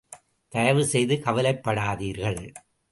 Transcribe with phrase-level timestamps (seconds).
[0.53, 2.41] தயவு செய்து கவலைப்படாதீர்கள்.